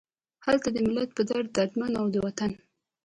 هغه 0.45 0.67
د 0.73 0.77
ملت 0.87 1.09
پۀ 1.15 1.21
دړد 1.29 1.47
دردمند، 1.57 1.93
او 1.99 2.05
د 2.13 2.15
وطن 2.25 2.51